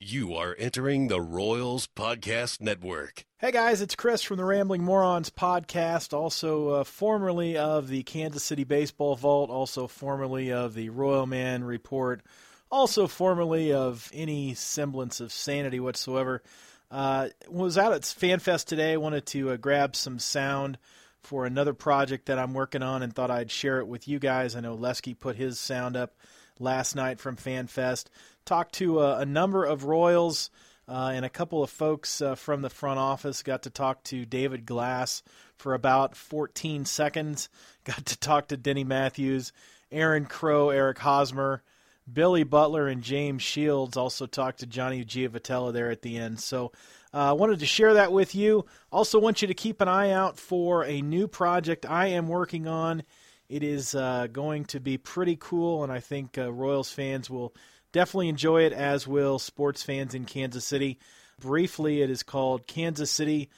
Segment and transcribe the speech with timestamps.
[0.00, 3.24] You are entering the Royals Podcast Network.
[3.38, 8.44] Hey guys, it's Chris from the Rambling Morons podcast, also uh, formerly of the Kansas
[8.44, 12.22] City Baseball Vault, also formerly of the Royal Man Report,
[12.70, 16.44] also formerly of any semblance of sanity whatsoever.
[16.92, 20.78] Uh, was out at FanFest today, wanted to uh, grab some sound
[21.24, 24.54] for another project that I'm working on and thought I'd share it with you guys.
[24.54, 26.14] I know Lesky put his sound up
[26.60, 28.06] last night from FanFest.
[28.48, 30.48] Talked to a, a number of Royals
[30.88, 33.42] uh, and a couple of folks uh, from the front office.
[33.42, 35.22] Got to talk to David Glass
[35.58, 37.50] for about 14 seconds.
[37.84, 39.52] Got to talk to Denny Matthews,
[39.92, 41.62] Aaron Crow, Eric Hosmer,
[42.10, 43.98] Billy Butler, and James Shields.
[43.98, 46.40] Also talked to Johnny Giavotella there at the end.
[46.40, 46.72] So
[47.12, 48.64] I uh, wanted to share that with you.
[48.90, 52.66] Also, want you to keep an eye out for a new project I am working
[52.66, 53.02] on.
[53.50, 57.54] It is uh, going to be pretty cool, and I think uh, Royals fans will
[57.92, 60.98] definitely enjoy it, as will sports fans in Kansas City.
[61.40, 63.48] Briefly, it is called Kansas City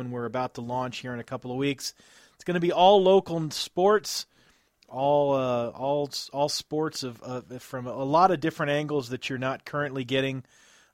[0.00, 1.94] and we're about to launch here in a couple of weeks.
[2.34, 4.26] It's going to be all local sports,
[4.88, 9.38] all uh, all all sports of, of from a lot of different angles that you're
[9.38, 10.44] not currently getting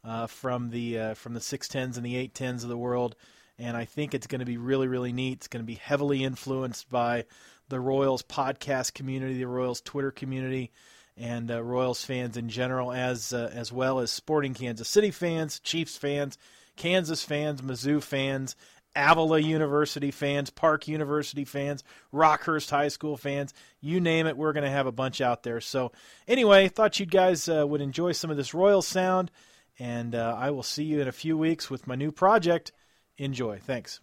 [0.05, 3.17] uh, from the uh, from the six tens and the eight tens of the world.
[3.59, 5.39] And I think it's going to be really really neat.
[5.39, 7.25] It's going to be heavily influenced by
[7.69, 10.71] the Royals podcast community, the Royals Twitter community,
[11.19, 15.61] and uh, Royals fans in general, as uh, as well as Sporting Kansas City fans,
[15.61, 16.39] Chiefs fans,
[16.77, 18.57] Kansas fans, Mizzou fans,
[18.95, 24.65] Avila University fans, Park University fans, Rockhurst High School fans, you name it, we're going
[24.65, 25.61] to have a bunch out there.
[25.61, 25.93] So,
[26.27, 29.31] anyway, thought you guys uh, would enjoy some of this Royal sound,
[29.79, 32.73] and uh, I will see you in a few weeks with my new project.
[33.19, 33.59] Enjoy.
[33.59, 34.01] Thanks.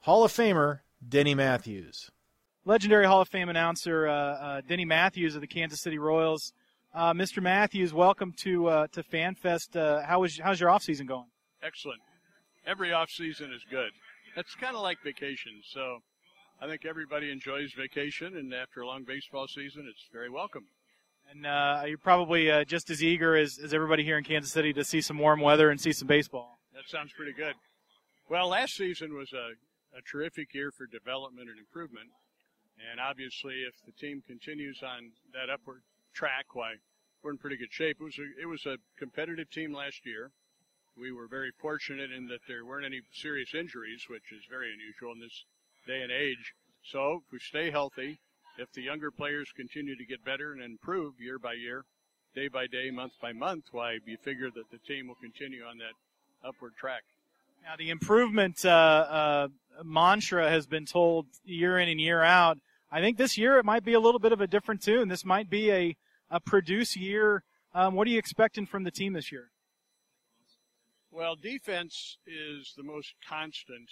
[0.00, 2.10] Hall of Famer Denny Matthews.
[2.66, 6.54] Legendary Hall of Fame announcer uh, uh, Denny Matthews of the Kansas City Royals.
[6.94, 7.42] Uh, Mr.
[7.42, 9.76] Matthews, welcome to uh, to FanFest.
[9.76, 11.26] Uh, how was how's your off season going?
[11.62, 12.00] Excellent.
[12.66, 13.90] Every off season is good.
[14.34, 15.98] It's kind of like vacation, so
[16.58, 20.64] I think everybody enjoys vacation, and after a long baseball season, it's very welcome.
[21.30, 24.84] And uh, you're probably just as eager as, as everybody here in Kansas City to
[24.84, 26.58] see some warm weather and see some baseball.
[26.74, 27.54] That sounds pretty good.
[28.28, 29.52] Well, last season was a,
[29.96, 32.08] a terrific year for development and improvement.
[32.78, 36.74] And obviously, if the team continues on that upward track, why
[37.22, 37.96] we're in pretty good shape.
[38.00, 40.30] It was a, it was a competitive team last year.
[40.96, 45.12] We were very fortunate in that there weren't any serious injuries, which is very unusual
[45.12, 45.44] in this
[45.86, 46.54] day and age.
[46.84, 48.18] So if we stay healthy,
[48.58, 51.84] if the younger players continue to get better and improve year by year,
[52.34, 55.78] day by day, month by month, why you figure that the team will continue on
[55.78, 55.94] that
[56.46, 57.02] upward track.
[57.64, 59.48] Now, the improvement uh, uh,
[59.82, 62.58] mantra has been told year in and year out.
[62.92, 65.08] I think this year it might be a little bit of a different tune.
[65.08, 65.96] This might be a,
[66.30, 67.42] a produce year.
[67.72, 69.50] Um, what are you expecting from the team this year?
[71.10, 73.88] Well, defense is the most constant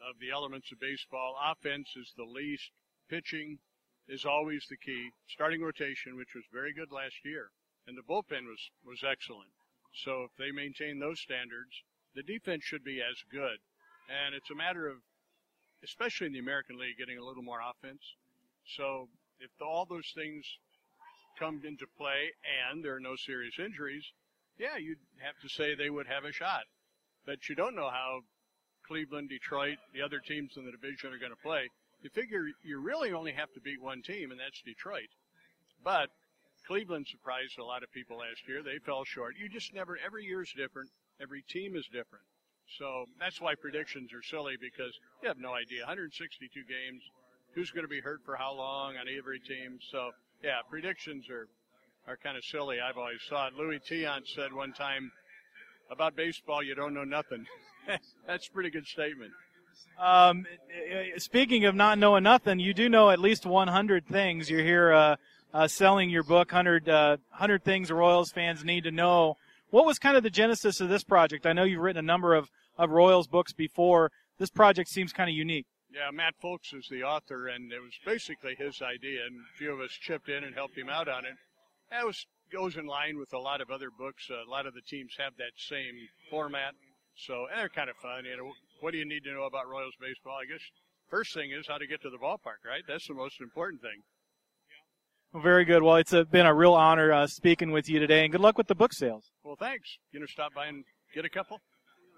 [0.00, 1.36] of the elements of baseball.
[1.40, 2.72] Offense is the least.
[3.08, 3.58] Pitching
[4.08, 5.10] is always the key.
[5.28, 7.50] Starting rotation, which was very good last year,
[7.86, 9.50] and the bullpen was, was excellent.
[10.02, 11.70] So if they maintain those standards,
[12.14, 13.58] the defense should be as good.
[14.08, 14.96] And it's a matter of,
[15.82, 18.02] especially in the American League, getting a little more offense.
[18.76, 19.08] So
[19.40, 20.44] if all those things
[21.38, 22.30] come into play
[22.70, 24.04] and there are no serious injuries,
[24.58, 26.62] yeah, you'd have to say they would have a shot.
[27.26, 28.20] But you don't know how
[28.86, 31.68] Cleveland, Detroit, the other teams in the division are going to play.
[32.02, 35.08] You figure you really only have to beat one team, and that's Detroit.
[35.82, 36.10] But
[36.66, 38.62] Cleveland surprised a lot of people last year.
[38.62, 39.36] They fell short.
[39.40, 40.90] You just never, every year is different.
[41.20, 42.24] Every team is different.
[42.78, 45.80] So that's why predictions are silly because you have no idea.
[45.80, 47.02] 162 games,
[47.54, 49.78] who's going to be hurt for how long on every team.
[49.92, 50.10] So
[50.42, 51.48] yeah, predictions are
[52.06, 52.80] are kind of silly.
[52.80, 53.54] I've always thought.
[53.54, 55.10] Luis Tiant said one time
[55.90, 57.46] about baseball, you don't know nothing.
[58.26, 59.32] That's a pretty good statement.
[59.98, 60.46] Um,
[61.16, 64.50] speaking of not knowing nothing, you do know at least 100 things.
[64.50, 65.16] You're here uh,
[65.52, 69.36] uh, selling your book, 100, uh, 100 Things Royals Fans Need to Know.
[69.70, 71.46] What was kind of the genesis of this project?
[71.46, 74.10] I know you've written a number of, of Royals books before.
[74.38, 75.66] This project seems kind of unique.
[75.92, 79.72] Yeah, Matt Fulks is the author, and it was basically his idea, and a few
[79.72, 81.34] of us chipped in and helped him out on it.
[81.90, 84.28] That was goes in line with a lot of other books.
[84.30, 85.94] A lot of the teams have that same
[86.30, 86.74] format,
[87.16, 88.24] so and they're kind of fun.
[88.24, 90.38] You know, what do you need to know about Royals baseball?
[90.42, 90.62] I guess
[91.10, 92.82] first thing is how to get to the ballpark, right?
[92.86, 94.02] That's the most important thing.
[95.34, 95.82] Well, very good.
[95.82, 98.56] Well, it's a, been a real honor uh, speaking with you today, and good luck
[98.56, 99.32] with the book sales.
[99.42, 99.98] Well, thanks.
[100.12, 101.60] You know, stop by and get a couple.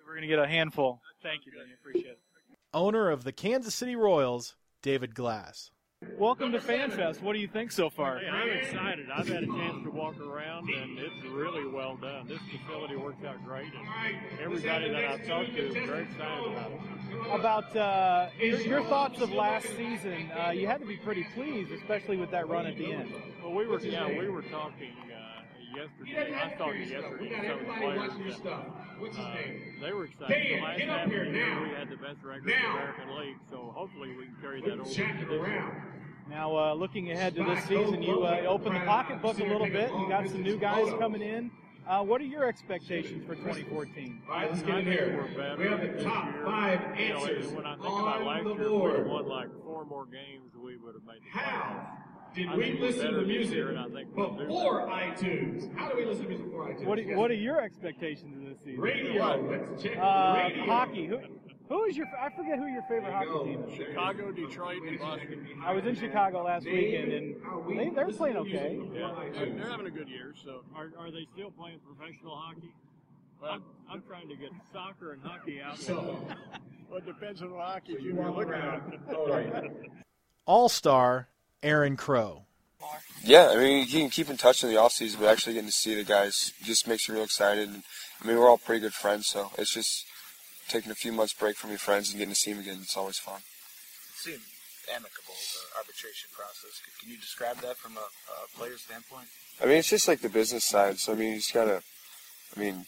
[0.06, 1.00] We're going to get a handful.
[1.22, 1.72] Thank you, Danny.
[1.80, 2.18] Appreciate it.
[2.74, 5.70] Owner of the Kansas City Royals, David Glass.
[6.18, 7.22] Welcome to FanFest.
[7.22, 8.18] What do you think so far?
[8.18, 9.06] Hey, I'm excited.
[9.10, 12.26] I've had a chance to walk around, and it's really well done.
[12.26, 16.70] This facility works out great, and everybody that I've talked to is very excited about
[16.70, 17.40] it.
[17.40, 21.72] About uh, your, your, thoughts of last season, uh, you had to be pretty pleased,
[21.72, 23.10] especially with that run at the end.
[23.42, 25.25] Well, we were, yeah, we were talking uh,
[25.76, 26.34] yesterday.
[26.34, 28.38] I was talking yesterday to some of the players.
[28.42, 28.62] That, uh,
[29.82, 30.58] they were excited.
[30.58, 33.36] The last half of the year, we had the best record in the American League,
[33.50, 35.92] so hopefully we can carry that over to this year.
[36.28, 39.90] Now, uh, looking ahead to this season, you uh, opened the pocketbook a little bit.
[39.92, 41.50] You got some new guys coming in.
[41.86, 44.22] Uh, what are your expectations for 2014?
[44.28, 45.28] Right, let's get in here.
[45.56, 46.44] We have the top year.
[46.44, 49.84] five answers you know, when I think about last year, if we won like four
[49.84, 51.96] more games, we would have made the How
[52.36, 53.72] did I we listen to music year,
[54.14, 55.74] before iTunes?
[55.74, 56.84] How do we listen to music before iTunes?
[56.84, 58.80] What, what are your expectations of this season?
[58.80, 59.48] Radio.
[59.50, 60.66] Let's check uh, radio.
[60.66, 61.06] Hockey.
[61.06, 61.18] Who,
[61.70, 62.06] who is your?
[62.20, 63.44] I forget who your favorite hockey go.
[63.44, 63.74] team is.
[63.74, 65.48] Chicago, Detroit, and Boston.
[65.64, 67.36] I was in Chicago last weekend, and
[67.70, 68.78] they, they're playing okay.
[68.92, 70.34] Yeah, they're having a good year.
[70.44, 72.74] So, are, are they still playing professional hockey?
[73.40, 75.78] Well, I'm, I'm trying to get soccer and hockey out.
[75.78, 76.22] So,
[76.90, 78.82] well, it depends on what hockey team you're looking at.
[80.46, 81.28] All star
[81.66, 82.44] Aaron Crow.
[83.24, 85.68] Yeah, I mean, you can keep in touch in the off season, but actually getting
[85.68, 87.68] to see the guys just makes you real excited.
[87.68, 87.82] And,
[88.22, 90.04] I mean, we're all pretty good friends, so it's just
[90.68, 92.78] taking a few months break from your friends and getting to see them again.
[92.82, 93.40] It's always fun.
[93.40, 94.42] It seemed
[94.94, 96.80] amicable, the arbitration process.
[97.00, 99.26] Can you describe that from a, a player's standpoint?
[99.60, 100.98] I mean, it's just like the business side.
[100.98, 101.82] So, I mean, you just gotta,
[102.56, 102.86] I mean,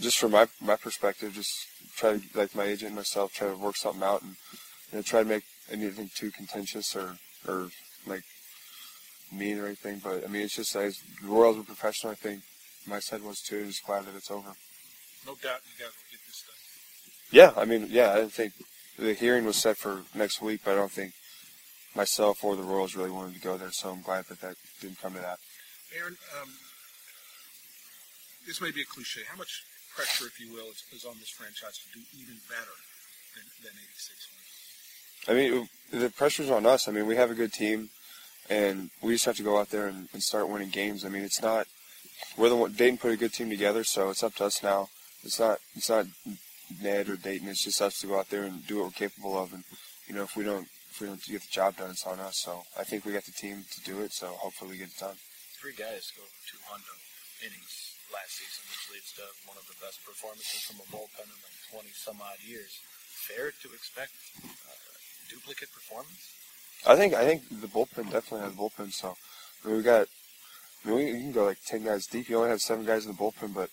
[0.00, 1.54] just from my my perspective, just
[1.96, 4.36] try to, like my agent and myself, try to work something out and
[4.92, 7.16] you know, try to make anything too contentious or,
[7.48, 7.70] or
[8.06, 8.22] like
[9.32, 10.00] mean or anything.
[10.02, 12.42] But, I mean, it's just, as the Royals were professional, I think
[12.86, 13.66] my side was too.
[13.66, 14.54] Just glad that it's over.
[15.26, 16.56] No doubt you guys will get this done.
[17.32, 18.52] Yeah, I mean, yeah, I didn't think
[18.98, 21.12] the hearing was set for next week, but I don't think
[21.94, 25.00] myself or the Royals really wanted to go there, so I'm glad that that didn't
[25.00, 25.38] come to that.
[25.98, 26.50] Aaron, um,
[28.46, 29.22] this may be a cliche.
[29.28, 29.64] How much
[29.96, 32.76] pressure, if you will, is, is on this franchise to do even better
[33.34, 34.56] than, than 86 wins?
[35.28, 36.86] I mean, the pressure's on us.
[36.86, 37.90] I mean, we have a good team,
[38.48, 41.04] and we just have to go out there and, and start winning games.
[41.04, 41.66] I mean, it's not
[42.36, 42.68] we're the.
[42.68, 44.88] Dayton put a good team together, so it's up to us now.
[45.22, 45.58] It's not.
[45.74, 46.06] It's not
[46.82, 47.48] Ned or Dayton.
[47.48, 49.52] It's just us to go out there and do what we're capable of.
[49.52, 49.64] And
[50.08, 52.40] you know, if we don't, if we don't get the job done, it's on us.
[52.44, 54.12] So I think we got the team to do it.
[54.12, 55.16] So hopefully we get it done.
[55.60, 56.84] Three guys go 200
[57.44, 61.38] innings last season, which leads to one of the best performances from a bullpen in
[61.40, 62.80] like 20 some odd years.
[63.28, 64.12] Fair to expect
[64.44, 64.96] uh,
[65.28, 66.45] duplicate performance?
[66.84, 68.92] I think I think the bullpen definitely has bullpen.
[68.92, 69.16] So
[69.64, 70.08] I mean, we got.
[70.84, 72.28] I mean, we, you can go like 10 guys deep.
[72.28, 73.70] You only have seven guys in the bullpen, but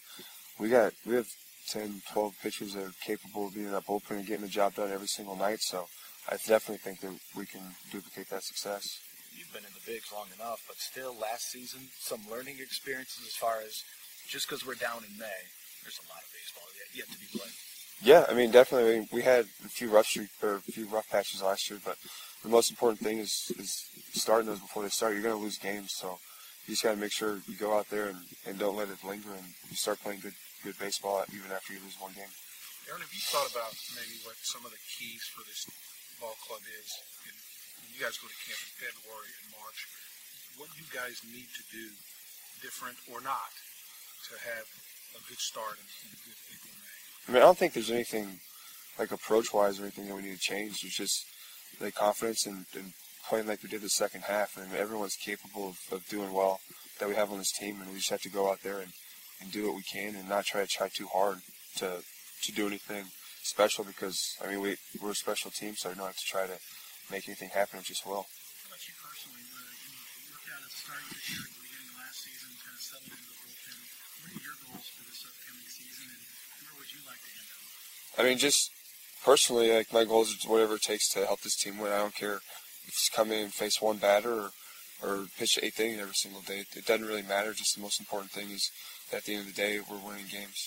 [0.59, 1.27] we got we have
[1.69, 4.75] 10, 12 pitchers that are capable of being in that bullpen and getting the job
[4.75, 5.61] done every single night.
[5.61, 5.87] So
[6.29, 8.99] I definitely think that we can duplicate that success.
[9.35, 13.35] You've been in the bigs long enough, but still, last season, some learning experiences as
[13.35, 13.83] far as
[14.29, 15.41] just because we're down in May,
[15.81, 17.53] there's a lot of baseball yet, yet to be played.
[18.01, 18.95] Yeah, I mean, definitely.
[18.95, 21.79] I mean, we had a few rough streak, or a few rough patches last year,
[21.83, 21.97] but
[22.43, 25.13] the most important thing is is starting those before they start.
[25.13, 26.19] You're going to lose games, so
[26.67, 29.03] you just got to make sure you go out there and, and don't let it
[29.03, 32.31] linger, and you start playing good good baseball even after you lose one game.
[32.87, 35.63] Aaron, have you thought about maybe what some of the keys for this
[36.19, 36.87] ball club is?
[37.27, 37.35] And
[37.95, 39.79] you guys go to camp in February and March.
[40.59, 41.85] What you guys need to do,
[42.59, 43.51] different or not,
[44.31, 44.67] to have
[45.15, 46.99] a good start in, in good April May?
[47.23, 48.39] I mean, I don't think there's anything
[48.99, 50.83] like approach-wise or anything that we need to change.
[50.83, 51.25] It's just
[51.79, 52.65] like confidence and,
[53.29, 54.57] playing like we did the second half.
[54.57, 56.59] And everyone's capable of, doing well
[56.99, 58.91] that we have on this team, and we just have to go out there and,
[59.51, 61.39] do what we can and not try to try too hard
[61.75, 61.99] to
[62.55, 63.03] do anything
[63.43, 66.55] special because I mean we're a special team, so we don't have to try to
[67.11, 67.79] make anything happen.
[67.79, 68.23] It just will.
[68.23, 69.43] How about you personally?
[69.43, 73.79] The start of this year, the beginning last season, kind of settled into the bullpen.
[74.23, 76.23] What are your goals for this upcoming season, and
[76.63, 77.63] where would you like to end up?
[78.15, 78.71] I mean, just
[79.23, 81.91] personally, like my goals is whatever it takes to help this team win.
[81.91, 84.49] I don't care if it's come in and face one batter or,
[85.01, 86.65] or pitch eighth inning every single day.
[86.75, 87.53] It doesn't really matter.
[87.53, 88.69] Just the most important thing is
[89.11, 90.59] that at the end of the day, we're winning games.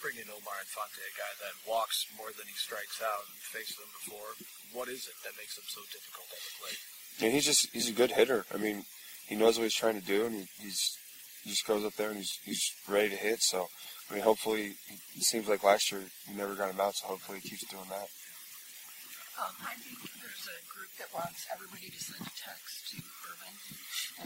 [0.00, 3.92] Bringing Omar Infante, a guy that walks more than he strikes out, and faced them
[4.00, 4.32] before.
[4.72, 6.80] What is it that makes him so difficult at the plate?
[7.20, 8.46] And he's just he's a good hitter.
[8.48, 8.84] I mean,
[9.28, 10.96] he knows what he's trying to do, and he, he's
[11.44, 13.40] he just goes up there and he's he's ready to hit.
[13.42, 13.68] So,
[14.10, 16.94] I mean, hopefully, it seems like last year you never got him out.
[16.96, 18.08] So hopefully, he keeps doing that.
[19.40, 22.96] Um, I think there's a group that wants everybody to send a text to
[23.30, 23.54] Irvin.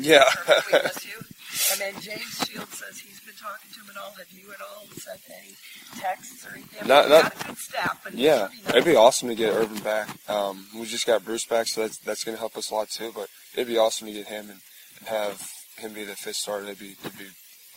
[0.04, 0.24] Yeah.
[0.48, 1.18] Irvin, we miss you.
[1.70, 4.10] And then James Shields says he's been talking to him and all.
[4.18, 5.54] Have you at all sent any
[6.00, 6.80] texts or anything?
[6.80, 8.70] Mean, Not- not- a good staff, but Yeah, nice.
[8.70, 10.08] it'd be awesome to get Irvin back.
[10.28, 12.88] Um, we just got Bruce back, so that's that's going to help us a lot
[12.90, 13.12] too.
[13.14, 14.60] But it'd be awesome to get him and,
[14.98, 15.46] and have
[15.78, 16.64] him be the fifth starter.
[16.66, 17.28] It'd be it'd be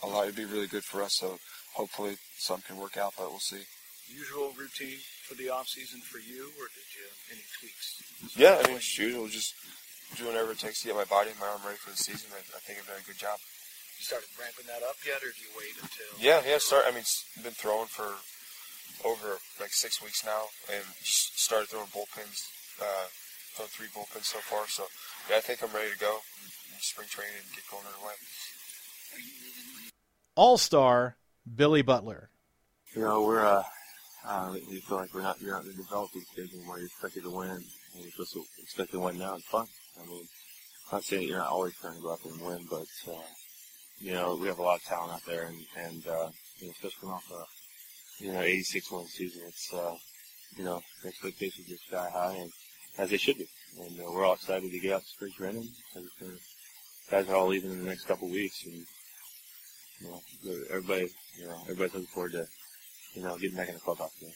[0.02, 0.24] a lot.
[0.24, 1.14] It'd be really good for us.
[1.20, 1.38] So
[1.78, 3.62] hopefully some can work out, but we'll see.
[4.10, 7.86] Usual routine for the off season for you, or did you have any tweaks?
[8.34, 9.28] Yeah, I mean it's usual.
[9.30, 9.54] Just
[10.16, 12.26] doing whatever it takes to get my body and my arm ready for the season.
[12.34, 13.38] I, I think I've done a good job.
[14.00, 16.10] You started ramping that up yet, or do you wait until?
[16.18, 16.58] Yeah, yeah.
[16.58, 16.88] Start.
[16.88, 18.16] I mean, s- been throwing for
[19.04, 22.42] over like six weeks now, and just started throwing bullpens.
[22.80, 23.06] Uh,
[23.54, 24.64] thrown three bullpens so far.
[24.72, 24.88] So
[25.28, 26.24] yeah, I think I'm ready to go.
[26.72, 28.16] in Spring training and get going underway.
[30.34, 31.16] All star
[31.56, 32.30] Billy Butler.
[32.94, 33.62] You know, we're uh,
[34.26, 36.78] uh, you feel like we're not you're not in the developing stage anymore.
[36.78, 37.64] You're expected to win, and
[37.94, 39.34] you're supposed to expect to win now.
[39.34, 39.66] It's fun.
[40.00, 40.26] I mean,
[40.90, 43.22] I'm not saying you're not always trying to go out there and win, but uh,
[44.00, 46.28] you know, we have a lot of talent out there, and and uh,
[46.58, 49.94] you know, especially coming off a you know 86 win season, it's uh,
[50.56, 52.50] you know, expectations are sky high, and
[52.98, 53.48] as they should be.
[53.80, 55.68] And uh, we're all excited to get out to spring training.
[57.10, 58.84] guys are all leaving in the next couple of weeks, and
[60.00, 60.20] you know,
[60.70, 62.46] everybody, you know, everybody's looking forward to
[63.14, 64.32] you know getting back in the clubhouse again.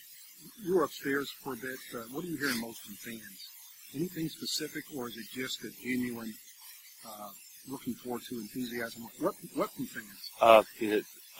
[0.64, 1.78] You were upstairs for a bit.
[1.94, 3.48] Uh, what are you hearing most from fans?
[3.94, 6.32] Anything specific, or is it just a genuine
[7.06, 7.28] uh,
[7.68, 9.06] looking forward to enthusiasm?
[9.20, 10.30] What what from fans?
[10.40, 10.62] Uh,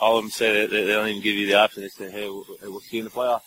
[0.00, 1.82] all of them say that they, they don't even give you the option.
[1.82, 3.42] They say, "Hey, we'll, we'll see you in the playoff."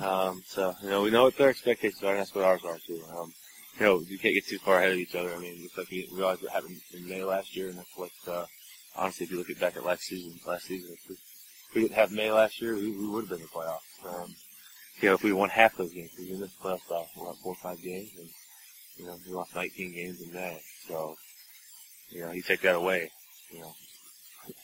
[0.00, 2.78] Um, so you know, we know what their expectations are, and that's what ours are
[2.86, 3.02] too.
[3.16, 3.32] Um,
[3.78, 5.34] you know, you can't get too far ahead of each other.
[5.34, 8.10] I mean, it's like we realized what happened in May last year, and that's what
[8.28, 8.44] uh,
[8.98, 11.82] honestly, if you look at back at last season, last season, if we, if we
[11.82, 14.22] didn't have May last year, we, we would have been in the playoffs.
[14.22, 14.34] Um,
[15.00, 17.52] you know, if we won half those games, we missed the playoffs by what, four
[17.52, 18.28] or five games, and
[18.96, 20.60] you know, we lost 19 games in May.
[20.88, 21.16] So,
[22.10, 23.10] you know, you take that away,
[23.50, 23.72] you know,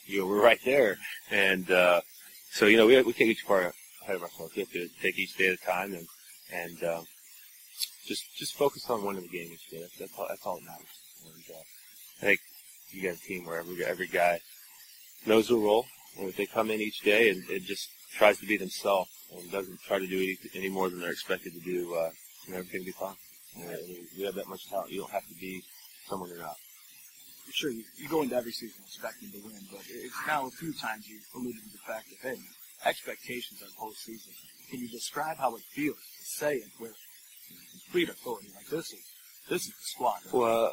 [0.07, 0.97] you know, we're right there.
[1.31, 2.00] And, uh,
[2.50, 3.73] so, you know, we, we can't get too far
[4.03, 4.55] ahead of ourselves.
[4.57, 6.07] We have to take each day at a time and,
[6.53, 7.05] and, um,
[8.07, 9.81] just, just focus on winning the game each day.
[9.81, 10.87] That's, that's all, that's all that matters.
[11.25, 11.62] And, uh,
[12.23, 12.41] I think
[12.94, 14.40] you got a team where every, every guy
[15.26, 15.86] knows their role.
[16.18, 19.50] And if they come in each day and, and just tries to be themselves and
[19.50, 22.10] doesn't try to do any, any more than they're expected to do, uh,
[22.46, 23.16] you know, everything will be fine.
[23.56, 23.78] You know,
[24.18, 24.90] we have that much talent.
[24.90, 25.62] You don't have to be
[26.08, 26.56] someone you're not.
[27.52, 30.72] Sure, you, you go into every season expecting to win, but it's now a few
[30.74, 32.40] times you've alluded to the fact that, hey,
[32.84, 34.32] expectations are postseason.
[34.70, 36.96] Can you describe how it feels to say it with
[37.84, 38.48] complete authority?
[38.56, 39.04] Like, this is,
[39.48, 40.18] this is the squad.
[40.32, 40.72] Well,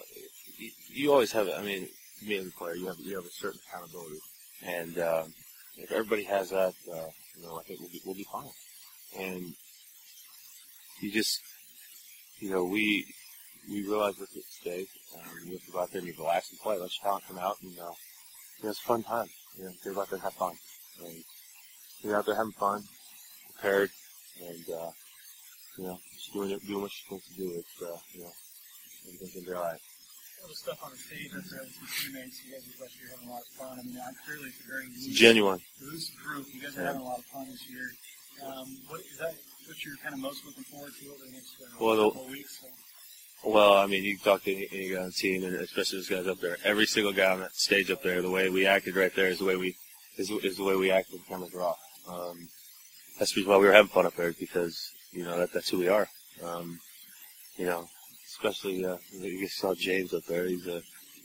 [0.58, 1.48] you, you always have.
[1.48, 1.56] It.
[1.58, 1.90] I mean,
[2.26, 4.20] me as a player, you have you have a certain accountability,
[4.64, 5.34] and um,
[5.78, 8.50] if everybody has that, uh, you know, I think we'll be we'll be fine.
[9.20, 9.54] And
[11.02, 11.40] you just,
[12.40, 13.06] you know, we
[13.70, 14.86] we realize with it today,
[15.16, 17.24] um, you have to go out there and you relax and play, let your talent
[17.28, 17.92] come out, and uh,
[18.60, 19.28] you know, it's a fun time.
[19.58, 20.54] You know, get out there and have fun.
[21.04, 21.24] And
[22.02, 22.84] you're out there having fun,
[23.54, 23.90] prepared,
[24.42, 24.92] and uh,
[25.78, 27.54] you know, just doing it, doing what you're supposed to do.
[27.58, 28.32] It's uh, you know,
[29.08, 29.91] everything's gonna be.
[30.42, 33.28] All the stuff on the stage with your teammates, you guys look like you're having
[33.30, 33.78] a lot of fun.
[33.80, 35.60] I mean, I'm clearly it's a very loose, genuine.
[35.82, 36.48] loose group.
[36.54, 36.88] You guys are Yeah.
[36.88, 37.92] having a lot of fun this year.
[38.44, 39.36] Um, what is that?
[39.68, 42.32] What you're kind of most looking forward to over the next uh, Well, couple of
[42.32, 42.58] weeks?
[42.60, 42.68] So.
[43.52, 46.00] Well, I mean, you can talk to any, any guy on the team, and especially
[46.00, 46.58] those guys up there.
[46.64, 49.40] Every single guy on that stage up there, the way we acted right there is
[49.40, 49.76] the way we
[50.18, 51.80] is, is the way we act when the cameras are off.
[52.08, 52.50] Um,
[53.20, 55.88] that's why we were having fun up there because you know that that's who we
[55.88, 56.08] are.
[56.44, 56.80] Um,
[57.58, 57.88] you know,
[58.32, 60.46] especially uh, you saw James up there.
[60.46, 60.82] He's a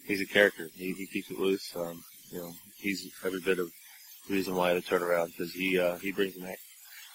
[0.06, 0.68] he's a character.
[0.74, 1.74] He, he keeps it loose.
[1.76, 3.70] Um, you know, he's every bit of
[4.28, 6.54] reason why the turnaround because he uh, he brings an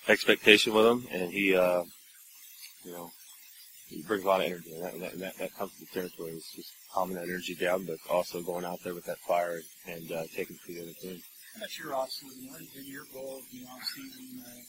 [0.07, 1.83] expectation with him, and he uh,
[2.83, 3.11] you know
[3.89, 6.31] he brings a lot of energy, and that, that, that, that comes to the territory.
[6.31, 10.11] It's just calming that energy down, but also going out there with that fire and
[10.11, 11.21] uh, taking it to the other team.
[11.59, 12.47] That's your off season.
[12.49, 14.59] What has been your goal in the off season uh,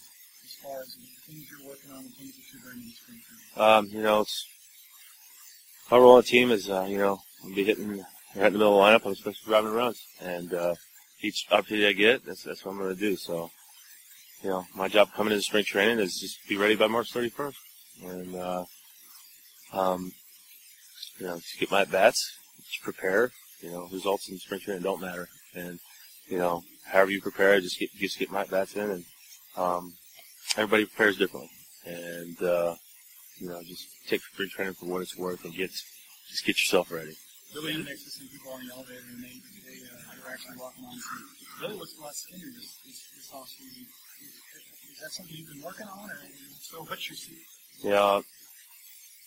[0.43, 3.23] as far as the things you're working on, the things that you're bringing to spring
[3.23, 3.63] training?
[3.63, 4.45] Um, you know, it's
[5.91, 8.05] our role on the team is, uh, you know, I'll be hitting
[8.37, 9.07] right in the middle of the lineup.
[9.07, 10.75] I'm supposed to be driving runs, and uh,
[11.23, 13.17] each opportunity I get, that's that's what I'm going to do.
[13.17, 13.51] So,
[14.43, 17.55] you know, my job coming into spring training is just be ready by March 31st,
[18.05, 18.65] and uh,
[19.73, 20.13] um,
[21.19, 23.31] you know, to get my at bats, just prepare.
[23.61, 25.79] You know, results in spring training don't matter, and
[26.29, 29.05] you know, however you prepare, just get just get my at bats in, and
[29.57, 29.93] um,
[30.57, 31.51] everybody prepares differently,
[31.87, 32.75] and uh,
[33.39, 36.91] you know, just take spring training for what it's worth, and get just get yourself
[36.91, 37.15] ready.
[37.55, 40.97] Really to see people on the elevator and they, they uh, they're actually walking on.
[40.97, 43.85] So really looks a lot skinnier this, this, this off season.
[43.85, 46.19] Is that something you've been working on, or
[46.61, 47.45] so what's your season?
[47.83, 48.21] Yeah,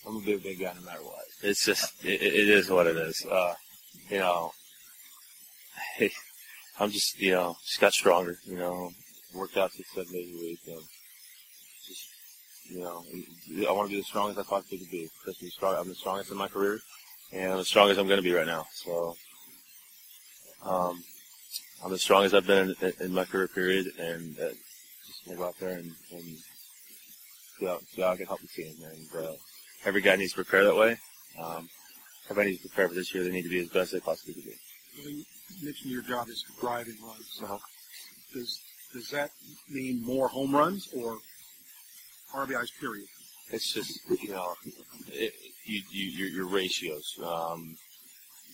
[0.08, 1.26] I'm a big, big guy no matter what.
[1.44, 3.26] It's just, it, it is what it is.
[3.30, 3.54] Uh,
[4.10, 4.52] you know,
[6.80, 8.92] I'm just, you know, just got stronger, you know,
[9.34, 10.82] worked out six, seven days a week, and
[12.70, 13.04] you know,
[13.68, 15.10] I want to be the strongest I possibly could be.
[15.24, 16.80] Chris, I'm, strong, I'm the strongest in my career,
[17.32, 18.66] and I'm as strong as I'm going to be right now.
[18.74, 19.16] So,
[20.64, 21.04] um,
[21.84, 24.50] I'm as strong as I've been in, in my career period, and uh,
[25.06, 26.24] just gonna go out there and, and
[27.60, 28.74] see, how, see how I can help the team.
[28.84, 29.34] And uh,
[29.86, 30.98] every guy needs to prepare that way.
[31.42, 31.70] Um,
[32.30, 33.24] everybody needs to prepare for this year.
[33.24, 34.56] They need to be as best they possibly can be.
[34.98, 35.26] Well, you
[35.62, 37.40] mentioned your job is to drive in runs.
[37.44, 37.58] Uh-huh.
[38.34, 38.62] Does
[38.94, 39.32] does that
[39.70, 41.18] mean more home runs or
[42.36, 42.70] RBIs?
[42.80, 43.08] Period.
[43.52, 44.54] It's just you know,
[45.08, 45.34] it,
[45.66, 47.18] you, you your, your ratios.
[47.24, 47.78] Um,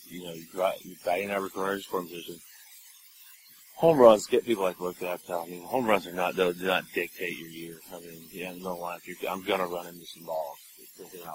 [0.06, 2.36] you know, you your batting average runners scoring position.
[3.76, 5.20] Home runs get people like look at.
[5.30, 7.78] I mean, home runs are not do not dictate your year.
[7.92, 8.98] I mean, yeah, no line.
[8.98, 10.58] If you're, I'm gonna run into some balls,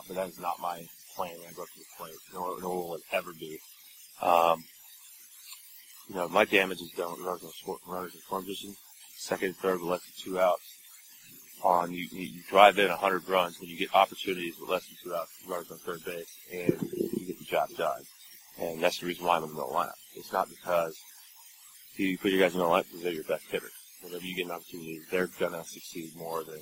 [0.07, 0.85] but that is not my
[1.15, 2.13] plan I go up to the plate.
[2.33, 3.59] Nor, nor will it ever be.
[4.21, 4.63] Um,
[6.07, 8.75] you know, my damage is done with runners in runners in position,
[9.17, 10.76] second, third, than two outs.
[11.63, 15.15] On you, you drive in 100 runs when you get opportunities with less than two
[15.15, 18.01] outs, runners on third base, and you get the job done.
[18.59, 19.97] And that's the reason why I'm in the middle lineup.
[20.15, 20.95] It's not because
[21.95, 23.71] you put your guys in the lineup because they're your best hitters.
[24.01, 26.60] Whenever you get an opportunity, they're gonna succeed more than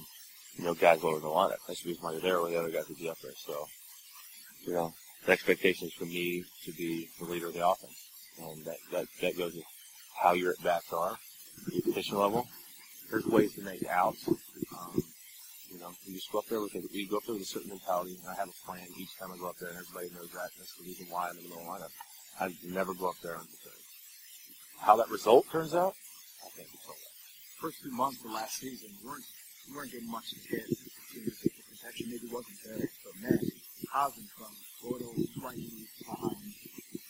[0.58, 1.58] you know guys lower in the lineup.
[1.68, 3.34] That's the reason why you're there, where the other guys would be up there.
[3.36, 3.66] So,
[4.66, 4.94] you know,
[5.26, 8.06] the expectation is for me to be the leader of the offense
[8.40, 9.64] and that, that, that goes with
[10.22, 11.18] how your at bats are,
[11.72, 12.48] your position level.
[13.10, 14.28] There's ways to make outs.
[14.28, 15.04] Um,
[15.72, 17.46] you know, you just go up there with a, you go up there with a
[17.46, 18.18] certain mentality.
[18.22, 20.50] And I have a plan each time I go up there, and everybody knows that.
[20.58, 21.92] That's the reason why I'm in the middle lineup.
[22.40, 23.84] I never go up there unprepared.
[24.80, 25.96] How that result turns out,
[26.44, 27.14] I can't control that.
[27.62, 29.24] First two months of last season, we weren't
[29.68, 30.68] you weren't getting much hit.
[31.16, 31.32] The
[31.72, 32.90] protection maybe wasn't there.
[33.04, 33.40] but man,
[33.92, 36.54] Hosmer from Gordo slightly behind.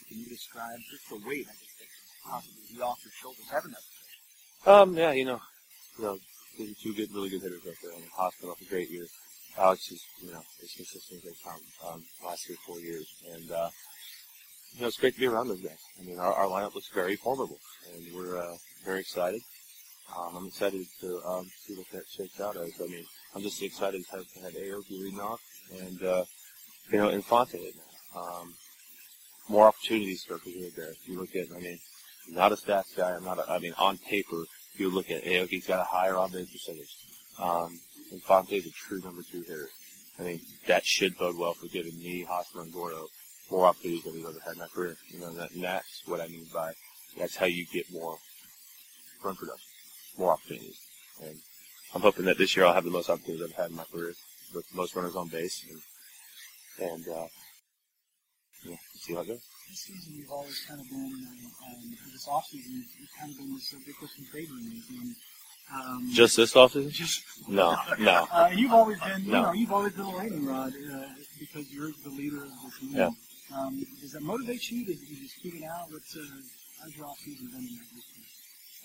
[0.08, 1.90] Can you describe just the weight I guess that
[2.24, 4.72] possibly be off your shoulders having that?
[4.72, 5.42] Um, yeah, you know,
[5.98, 6.18] you know,
[6.82, 7.92] two good, really good hitters right there.
[7.94, 9.06] I mean, Hospital off a great year.
[9.58, 13.08] Alex is, you know, as consistent as they come, um, last three, four years.
[13.34, 13.70] And, uh,
[14.74, 15.80] you know, it's great to be around those guys.
[16.00, 17.60] I mean, our, our lineup looks very formidable,
[17.94, 19.42] and we're, uh, very excited.
[20.16, 22.74] Um, I'm excited to, um, see what that shakes out as.
[22.84, 25.40] I mean, I'm just excited to have, have Aoki leading off,
[25.80, 26.26] and, uh,
[26.92, 27.72] you know, Infante.
[28.16, 28.54] Um,
[29.50, 30.92] more opportunities for Kazuma there.
[30.92, 31.78] If you look at, I mean,
[32.30, 33.12] not a stats guy.
[33.12, 33.40] I'm not.
[33.40, 34.44] A, I mean, on paper,
[34.80, 36.96] you look at Aoki's got a higher on base percentage.
[37.40, 37.80] Um,
[38.12, 39.70] Infante's a true number two hitter.
[40.20, 43.08] I think that should bode well for giving me, Hosmer, and Gordo
[43.52, 44.96] more opportunities than we've ever had in my career.
[45.10, 46.74] You know, that, and that's what I mean by
[47.18, 48.18] that's how you get more
[49.24, 49.68] run production,
[50.18, 50.80] more opportunities.
[51.24, 51.38] And
[51.94, 54.14] I'm hoping that this year I'll have the most opportunities I've had in my career
[54.54, 55.66] with most runners on base
[56.80, 57.28] and, and uh,
[58.64, 59.42] yeah, see how it goes.
[59.70, 63.38] This season, you've always kind of been, uh, um, this offseason, you've, you've kind of
[63.38, 64.84] been the subject of some trade rumors.
[64.90, 65.16] And,
[65.74, 66.92] um, Just this offseason?
[66.92, 68.28] Just no, no.
[68.32, 71.06] Uh, you've always been, you know, you've always been a lightning rod uh,
[71.40, 72.96] because you're the leader of the team.
[72.96, 73.10] Yeah.
[73.56, 75.92] Um, does that motivate you to, to just keep it out?
[75.92, 76.22] What's uh,
[76.82, 77.62] how's your offseason been?
[77.62, 78.26] in that respect?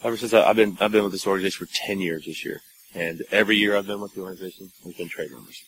[0.02, 2.60] Ever since I, I've been, I've been with this organization for ten years this year,
[2.94, 5.62] and every year I've been with the organization, there's been trade rumors,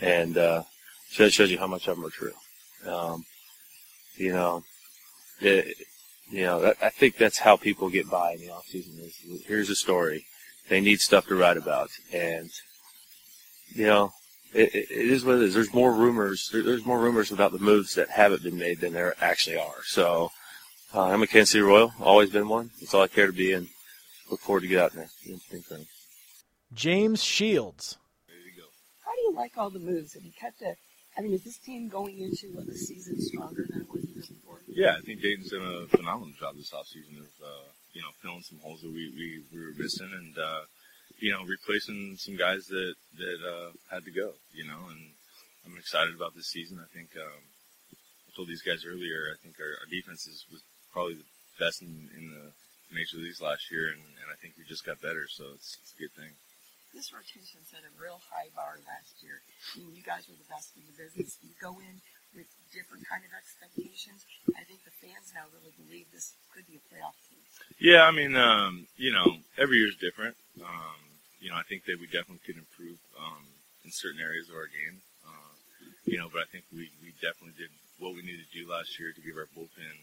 [0.00, 0.62] and uh,
[1.10, 2.32] so that shows you how much of them are true.
[2.86, 3.24] Um,
[4.16, 4.62] you know,
[5.40, 5.76] it,
[6.30, 8.98] you know, I think that's how people get by in the off season.
[9.00, 10.26] Is here's a story,
[10.68, 12.50] they need stuff to write about, and
[13.74, 14.12] you know,
[14.54, 15.54] it, it it is what it is.
[15.54, 16.50] There's more rumors.
[16.52, 19.82] There's more rumors about the moves that haven't been made than there actually are.
[19.84, 20.30] So.
[20.94, 22.70] Uh, I'm a Kansas City Royal, always been one.
[22.78, 23.66] That's all I care to be, and
[24.30, 25.86] look forward to get out there in spring training.
[26.74, 27.96] James Shields.
[29.02, 30.12] How do you like all the moves?
[30.12, 30.74] Have you kept a?
[31.16, 34.01] I mean, is this team going into the season stronger than it was the year
[34.01, 34.01] before?
[34.74, 38.42] Yeah, I think Dayton's done a phenomenal job this offseason of, uh, you know, filling
[38.42, 40.64] some holes that we, we, we were missing and, uh,
[41.20, 45.12] you know, replacing some guys that, that, uh, had to go, you know, and
[45.66, 46.80] I'm excited about this season.
[46.80, 47.42] I think, um,
[48.26, 51.28] I told these guys earlier, I think our, our defense is, was probably the
[51.60, 52.56] best in, in the
[52.96, 55.92] major leagues last year and, and I think we just got better, so it's, it's
[55.92, 56.32] a good thing.
[56.96, 59.40] this rotation set a real high bar last year.
[59.76, 61.36] I mean, you guys were the best in the business.
[61.44, 62.00] You go in
[62.34, 64.24] with different kind of expectations.
[64.56, 67.40] I think the fans now really believe this could be a playoff team.
[67.78, 70.36] Yeah, I mean, um, you know, every year is different.
[70.60, 71.00] Um,
[71.40, 73.44] you know, I think that we definitely could improve um,
[73.84, 75.02] in certain areas of our game.
[75.26, 75.52] Uh,
[76.06, 78.98] you know, but I think we, we definitely did what we needed to do last
[78.98, 79.98] year to give our bullpen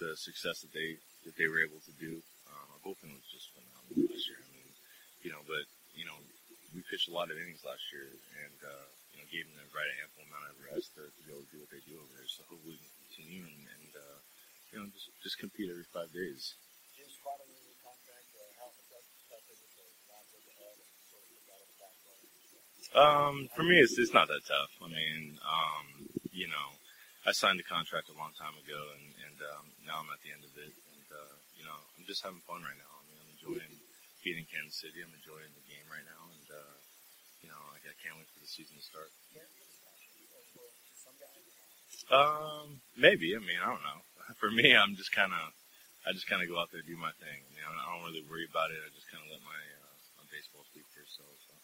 [0.00, 0.96] the success that they
[1.28, 2.24] that they were able to do.
[2.48, 4.40] Um, our bullpen was just phenomenal last year.
[4.40, 4.70] I mean,
[5.24, 5.64] you know, but
[5.96, 6.16] you know,
[6.74, 8.10] we pitched a lot of innings last year,
[8.46, 11.30] and uh, you know, gave them the right ample amount of rest to, to be
[11.34, 12.30] able to do what they do over there.
[12.30, 14.18] So hopefully we can continue and, and uh,
[14.70, 16.54] you know, just just compete every five days.
[22.90, 24.74] Um, for me, it's it's not that tough.
[24.82, 25.86] I mean, um,
[26.34, 26.66] you know,
[27.22, 30.34] I signed the contract a long time ago, and and um, now I'm at the
[30.34, 32.90] end of it, and uh, you know, I'm just having fun right now.
[32.90, 33.74] I mean, I'm enjoying
[34.26, 35.06] being in Kansas City.
[35.06, 36.29] I'm enjoying the game right now,
[37.42, 39.10] you know, I, I can't wait for the season to start.
[42.10, 43.36] Um, maybe.
[43.36, 44.02] I mean, I don't know.
[44.42, 45.54] For me, I'm just kind of,
[46.06, 47.38] I just kind of go out there and do my thing.
[47.38, 48.82] I mean, I don't really worry about it.
[48.82, 51.34] I just kind of let my uh, my baseball speak for itself.
[51.46, 51.54] So.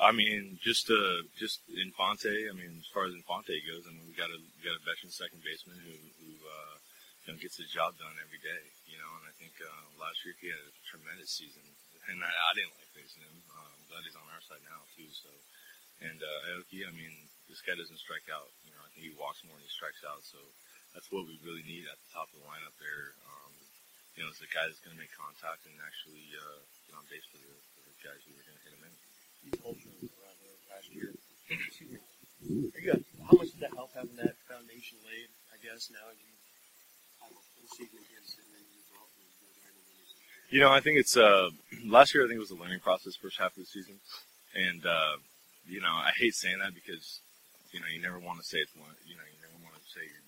[0.00, 2.48] I mean, just uh, just Infante.
[2.48, 4.84] I mean, as far as Infante goes, I mean, we got a we got a
[4.84, 6.76] veteran second baseman who who uh,
[7.24, 8.62] you know gets the job done every day.
[8.88, 11.64] You know, and I think uh, last year he had a tremendous season,
[12.08, 13.36] and I, I didn't like facing him.
[13.50, 15.08] Uh, I'm glad he's on our side now too.
[15.12, 15.30] So,
[16.00, 17.12] and uh, Aoki, I mean,
[17.50, 18.50] this guy doesn't strike out.
[18.64, 20.24] You know, I think he walks more than he strikes out.
[20.24, 20.40] So
[20.94, 23.14] that's what we really need at the top of the lineup there.
[23.26, 23.52] Um,
[24.18, 27.06] you know, it's the guy that's going to make contact and actually uh, get on
[27.06, 28.94] base for the, for the guys who are going to hit him in.
[30.66, 31.14] last year.
[31.50, 35.28] Are you, how much did that help having that foundation laid?
[35.52, 36.30] I guess now you
[40.50, 41.50] You know, I think it's uh
[41.86, 42.24] last year.
[42.24, 44.02] I think it was a learning process first half of the season,
[44.54, 45.22] and uh,
[45.62, 47.22] you know, I hate saying that because
[47.70, 48.90] you know you never want to say it's one.
[49.06, 50.26] You know, you never want to say you're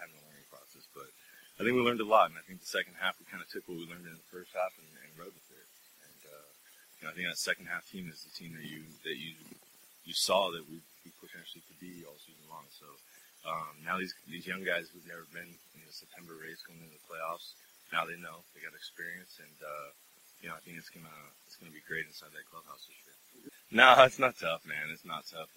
[0.00, 1.12] having a learning process, but
[1.60, 3.52] I think we learned a lot, and I think the second half we kind of
[3.52, 5.68] took what we learned in the first half and, and rode with it.
[6.08, 6.48] And uh,
[6.96, 9.36] you know, I think that second half team is the team that you that you
[10.08, 12.64] you saw that we, we potentially could be all season long.
[12.72, 12.88] So
[13.46, 16.96] um, now these these young guys who've never been in the September race going into
[16.96, 17.56] the playoffs,
[17.92, 19.88] now they know they got experience, and uh,
[20.44, 23.16] you know I think it's gonna it's gonna be great inside that clubhouse this year.
[23.70, 24.90] No, it's not tough, man.
[24.92, 25.48] It's not tough.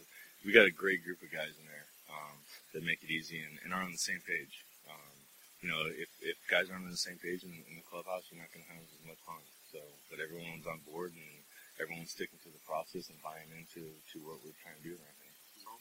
[0.45, 2.37] We got a great group of guys in there um,
[2.73, 4.63] that make it easy and, and are on the same page.
[4.85, 5.15] Um,
[5.63, 8.43] you know, if, if guys aren't on the same page in, in the clubhouse, you're
[8.43, 9.39] not going to have as much fun.
[9.71, 9.79] So,
[10.11, 11.33] but everyone's on board and
[11.79, 15.19] everyone's sticking to the process and buying into to what we're trying to do right
[15.22, 15.22] now.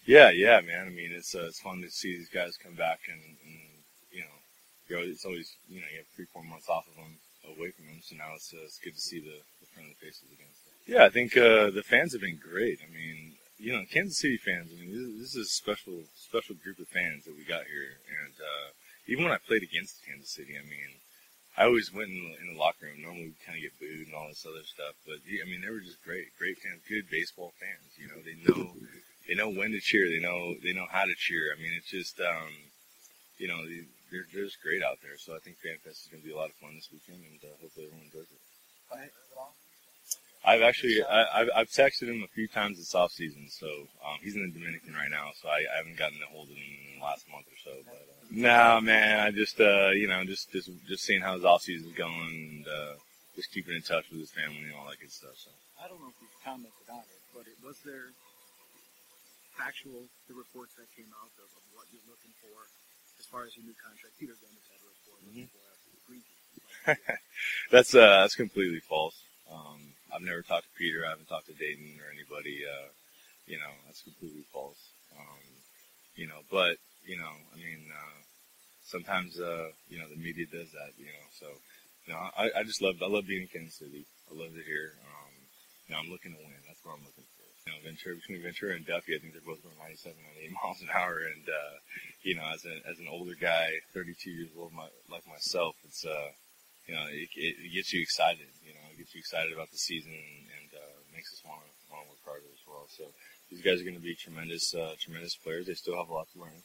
[0.04, 0.86] Yeah, yeah, man.
[0.86, 3.58] I mean, it's uh, it's fun to see these guys come back and, and
[4.10, 4.36] you know,
[4.88, 7.70] you know, it's always you know you have three four months off of them away
[7.70, 10.50] from them, so now it's uh, it's good to see the, the friendly faces again.
[10.86, 12.82] Yeah, I think uh, the fans have been great.
[12.82, 14.74] I mean, you know, Kansas City fans.
[14.74, 18.02] I mean, this, this is a special special group of fans that we got here,
[18.10, 18.74] and uh,
[19.06, 20.98] even when I played against Kansas City, I mean,
[21.54, 23.06] I always went in the, in the locker room.
[23.06, 25.70] Normally, we kind of get booed and all this other stuff, but I mean, they
[25.70, 27.94] were just great, great fans, good baseball fans.
[27.94, 28.74] You know, they know
[29.28, 31.54] they know when to cheer, they know they know how to cheer.
[31.56, 32.48] I mean, it's just um,
[33.38, 35.16] you know, they- they're, they're just great out there.
[35.16, 37.40] So I think FanFest is going to be a lot of fun this weekend, and
[37.42, 38.42] uh, hopefully everyone enjoys it.
[40.44, 43.66] I've actually I, I've, I've texted him a few times this off season, so
[44.04, 46.56] um, he's in the Dominican right now, so I, I haven't gotten a hold of
[46.56, 46.60] him
[46.92, 47.72] in the last month or so.
[47.86, 51.44] But uh, no, man, I just uh, you know just just just seeing how his
[51.46, 52.94] off season's going and uh,
[53.36, 55.36] just keeping in touch with his family and all that good stuff.
[55.36, 55.48] So
[55.82, 58.12] I don't know if you've commented on it, but it was there
[59.56, 62.56] factual the reports that came out of, of what you're looking for
[63.20, 64.16] as far as your new contract.
[64.18, 65.52] Peter Gomez had a report looking Mhm.
[65.52, 66.36] for after the preview.
[67.74, 69.14] that's uh, that's completely false.
[69.50, 71.04] Um, I've never talked to Peter.
[71.06, 72.64] I haven't talked to Dayton or anybody.
[72.66, 72.88] Uh,
[73.46, 74.78] you know, that's completely false.
[75.14, 75.42] Um,
[76.16, 78.18] you know, but you know, I mean, uh,
[78.84, 80.92] sometimes uh, you know the media does that.
[80.98, 81.46] You know, so
[82.06, 84.06] you know, I, I just love I love being in Kansas City.
[84.30, 84.92] I love it here.
[85.06, 85.32] Um,
[85.86, 86.62] you know, I'm looking to win.
[86.66, 87.41] That's what I'm looking for.
[87.66, 90.82] You know, Ventura between Ventura and Duffy, I think they're both going 97, 98 miles
[90.82, 91.22] an hour.
[91.30, 91.74] And uh,
[92.26, 96.02] you know, as an as an older guy, 32 years old, my, like myself, it's
[96.02, 96.34] uh,
[96.86, 98.50] you know, it, it, gets you excited.
[98.66, 101.62] You know, it gets you excited about the season and, and uh, makes us want
[101.62, 102.90] to want to work harder as well.
[102.90, 103.14] So
[103.46, 105.70] these guys are going to be tremendous, uh, tremendous players.
[105.70, 106.60] They still have a lot to learn,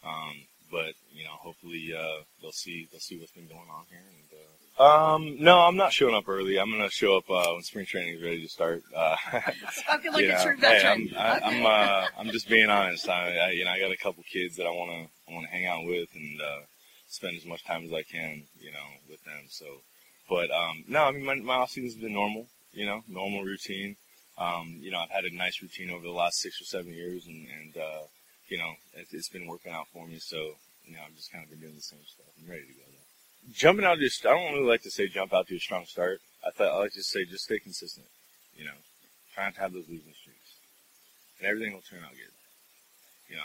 [0.00, 4.00] um, but you know, hopefully uh, they'll see they'll see what's been going on here.
[4.00, 6.58] And uh, um, no, I'm not showing up early.
[6.58, 8.82] I'm going to show up uh, when spring training is ready to start.
[8.94, 9.16] Uh,
[9.94, 11.08] Okay, look you at know, your hey, veteran.
[11.16, 11.46] I'm, I, Okay.
[11.46, 13.08] I'm, uh, I'm just being honest.
[13.08, 15.46] I, I, you know, I got a couple kids that I want to, I want
[15.46, 16.60] to hang out with, and uh,
[17.08, 19.44] spend as much time as I can, you know, with them.
[19.48, 19.66] So,
[20.28, 23.96] but um, no, I mean my my off season's been normal, you know, normal routine.
[24.36, 27.26] Um, you know, I've had a nice routine over the last six or seven years,
[27.26, 28.02] and and uh,
[28.48, 30.18] you know, it, it's been working out for me.
[30.20, 30.36] So,
[30.84, 32.26] you know, I've just kind of been doing the same stuff.
[32.40, 32.87] I'm ready to go.
[33.52, 36.20] Jumping out, just I don't really like to say jump out to a strong start.
[36.46, 38.06] I thought I like to say just stay consistent.
[38.56, 38.78] You know,
[39.34, 40.58] trying to have those losing streaks,
[41.38, 42.34] and everything will turn out good.
[43.30, 43.42] You know,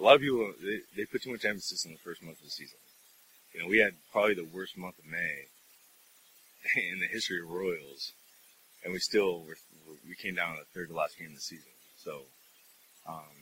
[0.00, 2.44] a lot of people they, they put too much emphasis on the first month of
[2.44, 2.78] the season.
[3.54, 5.48] You know, we had probably the worst month of May
[6.76, 8.12] in the history of Royals,
[8.84, 9.56] and we still were,
[10.06, 11.72] we came down to the third to last game of the season.
[11.96, 12.22] So,
[13.08, 13.34] um,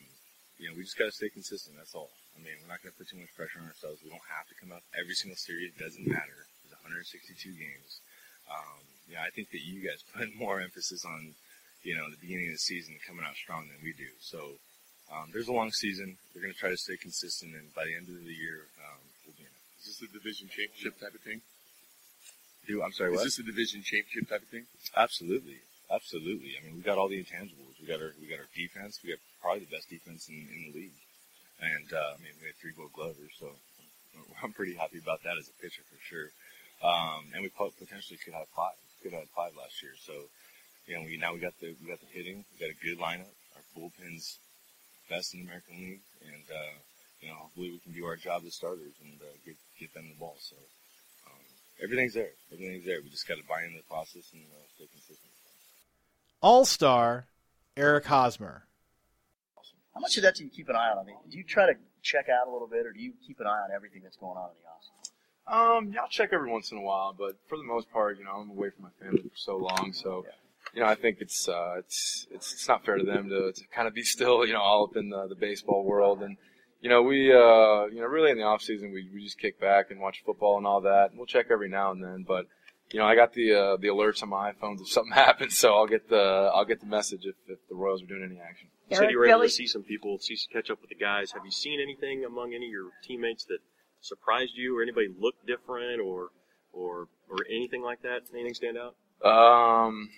[0.57, 1.75] you know, we just got to stay consistent.
[1.77, 2.09] That's all.
[2.37, 4.05] I mean, we're not going to put too much pressure on ourselves.
[4.05, 5.73] We don't have to come out every single series.
[5.73, 6.45] It doesn't matter.
[6.61, 7.99] There's 162 games.
[8.45, 8.85] Um,
[9.17, 11.33] know, I think that you guys put more emphasis on,
[11.83, 14.09] you know, the beginning of the season coming out strong than we do.
[14.21, 14.61] So,
[15.07, 16.17] um, there's a long season.
[16.35, 18.99] We're going to try to stay consistent, and by the end of the year, um,
[19.23, 19.63] we'll be in it.
[19.79, 21.39] Is this a division championship type of thing?
[22.67, 23.15] Do I'm sorry.
[23.15, 23.31] Is what?
[23.31, 24.67] this a division championship type of thing?
[24.99, 26.59] Absolutely, absolutely.
[26.59, 27.79] I mean, we got all the intangibles.
[27.79, 28.99] We got our we got our defense.
[28.99, 30.99] We got probably the best defense in, in the league,
[31.61, 33.49] and uh, I mean, we had three Gold Glovers, so
[34.43, 36.29] I'm pretty happy about that as a pitcher for sure.
[36.83, 38.77] Um, and we potentially could have five.
[39.01, 39.93] Could have had five last year.
[39.97, 40.13] So,
[40.85, 42.45] you know, we now we got the we got the hitting.
[42.53, 43.33] We got a good lineup.
[43.57, 44.37] Our bullpen's
[45.09, 46.75] best in the American League, and uh,
[47.21, 50.09] you know, hopefully we can do our job as starters and uh, get get them
[50.09, 50.37] the ball.
[50.39, 50.55] So
[51.27, 51.41] um,
[51.83, 52.33] everything's there.
[52.51, 53.01] Everything's there.
[53.01, 55.31] We just got to buy into the process and uh, stay consistent.
[56.41, 57.25] All star
[57.75, 58.63] Eric Hosmer.
[59.97, 60.99] How much of that do you keep an eye on?
[60.99, 63.39] I mean, do you try to check out a little bit, or do you keep
[63.39, 65.77] an eye on everything that's going on in the offseason?
[65.77, 68.23] Um, yeah, I'll check every once in a while, but for the most part, you
[68.23, 70.23] know, I'm away from my family for so long, so
[70.75, 73.61] you know, I think it's uh, it's it's it's not fair to them to, to
[73.73, 76.37] kind of be still, you know, all up in the, the baseball world, and
[76.79, 79.59] you know, we uh, you know, really in the off season, we we just kick
[79.59, 82.45] back and watch football and all that, and we'll check every now and then, but
[82.91, 85.73] you know, I got the uh, the alerts on my iPhones if something happens, so
[85.73, 88.67] I'll get the I'll get the message if, if the Royals are doing any action.
[88.89, 91.31] You said you were able to see some people, see catch up with the guys.
[91.33, 93.59] Have you seen anything among any of your teammates that
[93.99, 96.29] surprised you, or anybody looked different, or
[96.71, 98.21] or or anything like that?
[98.33, 98.95] Anything stand out?
[99.25, 100.09] Um,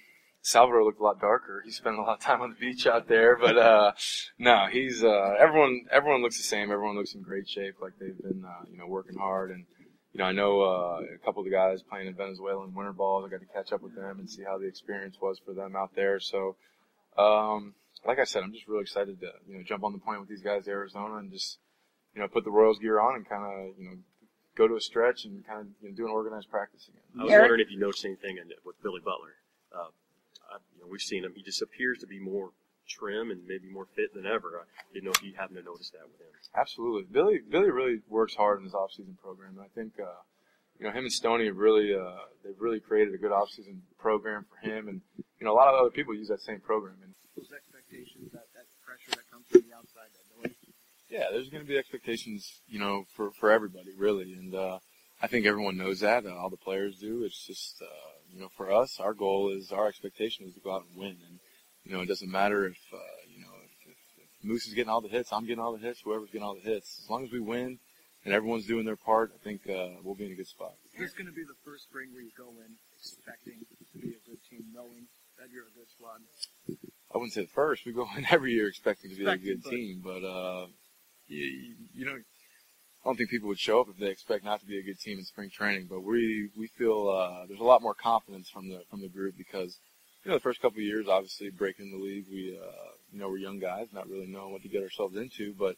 [0.42, 1.62] Salvador looked a lot darker.
[1.66, 3.92] He spent a lot of time on the beach out there, but uh,
[4.40, 5.86] no, he's uh, everyone.
[5.92, 6.72] Everyone looks the same.
[6.72, 9.52] Everyone looks in great shape, like they've been, uh, you know, working hard.
[9.52, 9.66] And
[10.14, 13.26] you know, I know uh, a couple of the guys playing in Venezuelan winter balls.
[13.26, 15.76] I got to catch up with them and see how the experience was for them
[15.76, 16.20] out there.
[16.20, 16.56] So,
[17.18, 17.74] um,
[18.06, 20.30] like I said, I'm just really excited to you know jump on the plane with
[20.30, 21.60] these guys to Arizona and just
[22.16, 23.98] you know put the Royals gear on and kind of you know
[24.56, 27.02] go to a stretch and kind of you know, do an organized practice again.
[27.20, 29.40] I was wondering if you noticed anything in, with Billy Butler.
[29.74, 29.92] Uh,
[30.52, 32.52] I, you know, we've seen him; he just appears to be more
[32.88, 34.66] trim and maybe more fit than ever.
[34.66, 36.34] I didn't know if you happened to notice that with him.
[36.56, 37.40] Absolutely, Billy.
[37.48, 40.20] Billy really works hard in his off-season program, and I think uh,
[40.80, 44.46] you know him and Stoney have really uh, they've really created a good off-season program
[44.50, 46.96] for him, and you know a lot of other people use that same program.
[47.04, 47.52] And Those
[48.00, 50.56] expectations, that, that pressure that comes from the outside, that noise.
[51.10, 54.80] yeah, there's going to be expectations, you know, for for everybody really, and uh,
[55.22, 56.26] I think everyone knows that.
[56.26, 57.24] Uh, all the players do.
[57.24, 57.86] It's just uh,
[58.32, 61.18] you know for us, our goal is our expectation is to go out and win,
[61.28, 61.40] and
[61.84, 64.90] you know it doesn't matter if uh, you know if, if, if Moose is getting
[64.90, 67.02] all the hits, I'm getting all the hits, whoever's getting all the hits.
[67.04, 67.80] As long as we win
[68.26, 70.74] and everyone's doing their part, I think uh, we'll be in a good spot.
[70.94, 74.10] Is this going to be the first spring where you go in expecting to be
[74.10, 75.08] a good team, knowing
[75.40, 76.20] that you're a good squad?
[77.14, 77.86] I wouldn't say the first.
[77.86, 80.68] We go in every year expecting to be a good team, but uh,
[81.28, 84.66] you, you know, I don't think people would show up if they expect not to
[84.66, 85.88] be a good team in spring training.
[85.90, 89.36] But we we feel uh, there's a lot more confidence from the from the group
[89.38, 89.80] because
[90.24, 93.30] you know the first couple of years, obviously breaking the league, we uh, you know
[93.30, 95.78] we're young guys, not really knowing what to get ourselves into, but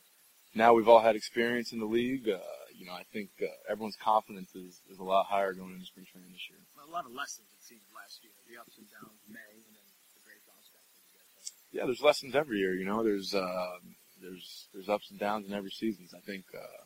[0.55, 2.27] now we've all had experience in the league.
[2.27, 2.39] Uh,
[2.75, 6.09] you know, I think uh, everyone's confidence is, is a lot higher going into spring
[6.09, 6.57] training this year.
[6.81, 9.85] A lot of lessons it seemed last year, the ups and downs, May, and then
[10.17, 11.60] the great bounce back that you guys had.
[11.71, 12.73] Yeah, there's lessons every year.
[12.73, 13.71] You know, there's uh,
[14.21, 16.07] there's there's ups and downs in every season.
[16.15, 16.83] I think uh,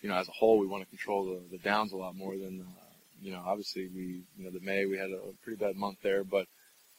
[0.00, 2.36] you know as a whole we want to control the, the downs a lot more
[2.36, 2.84] than uh,
[3.22, 3.42] you know.
[3.46, 6.46] Obviously, we you know the May we had a pretty bad month there, but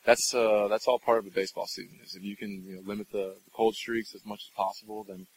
[0.05, 1.99] that's uh, that's all part of the baseball season.
[2.03, 5.03] Is if you can you know limit the, the cold streaks as much as possible,
[5.07, 5.27] then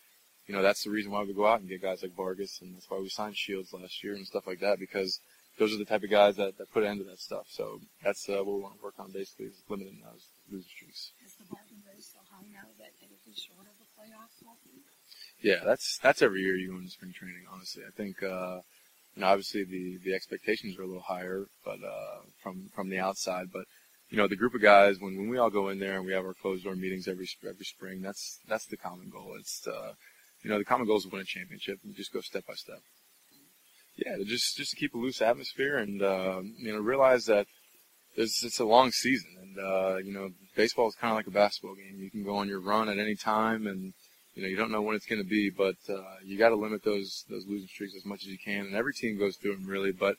[0.46, 2.74] you know that's the reason why we go out and get guys like Vargas, and
[2.74, 5.20] that's why we signed Shields last year and stuff like that because
[5.58, 7.46] those are the type of guys that, that put an end to that stuff.
[7.50, 11.10] So that's uh, what we want to work on basically is limiting those losing streaks.
[11.26, 14.62] Is the bar been raised so high now that anything short of the playoffs won't
[14.62, 14.86] be?
[15.40, 17.44] Yeah, that's that's every year you go into spring training.
[17.52, 18.60] Honestly, I think uh,
[19.14, 22.98] you know obviously the the expectations are a little higher, but uh, from from the
[22.98, 23.64] outside, but
[24.10, 26.12] you know the group of guys when when we all go in there and we
[26.12, 29.36] have our closed door meetings every every spring, that's that's the common goal.
[29.38, 29.92] It's uh,
[30.42, 32.54] you know the common goal is to win a championship and just go step by
[32.54, 32.80] step.
[33.96, 37.46] yeah, just just to keep a loose atmosphere and uh, you know realize that
[38.16, 41.30] it's it's a long season and uh, you know baseball is kind of like a
[41.30, 42.00] basketball game.
[42.00, 43.92] You can go on your run at any time and
[44.38, 46.54] you know you don't know when it's going to be, but uh, you got to
[46.54, 48.66] limit those those losing streaks as much as you can.
[48.66, 50.14] And every team goes through them really, but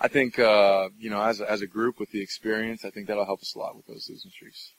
[0.00, 3.08] I think uh, you know as a, as a group with the experience, I think
[3.08, 4.72] that'll help us a lot with those losing streaks.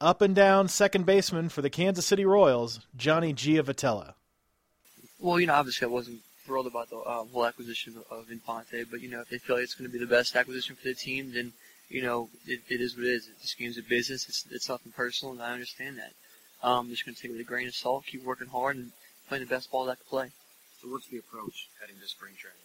[0.00, 4.14] Up and down second baseman for the Kansas City Royals, Johnny Giavotella.
[5.18, 9.00] Well, you know, obviously I wasn't thrilled about the uh, whole acquisition of Infante, but
[9.00, 10.94] you know, if they feel like it's going to be the best acquisition for the
[10.94, 11.52] team, then
[11.88, 13.28] you know, it, it is what it is.
[13.40, 14.28] This game's a business.
[14.28, 16.12] It's it's nothing personal, and I understand that.
[16.62, 18.76] Um, I'm just going to take it with a grain of salt, keep working hard,
[18.76, 18.92] and
[19.28, 20.30] playing the best ball that I can play.
[20.80, 22.58] So what's the approach heading to spring training?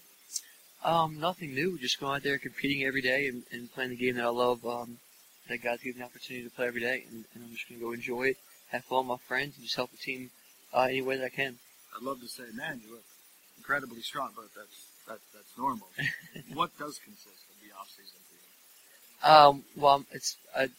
[0.83, 1.77] Um, nothing new.
[1.79, 4.65] Just going out there, competing every day, and, and playing the game that I love.
[4.65, 4.97] Um,
[5.49, 7.79] that God's given me the opportunity to play every day, and, and I'm just going
[7.79, 8.38] to go enjoy it,
[8.71, 10.29] have fun with my friends, and just help the team
[10.73, 11.57] uh, any way that I can.
[11.95, 13.07] I'd love to say, man, you look
[13.57, 15.88] incredibly strong, but that's that, that's normal.
[16.53, 18.19] what does consist of the off season?
[19.23, 20.69] Um, well, it's I